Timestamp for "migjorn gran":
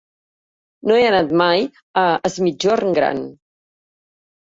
2.49-3.25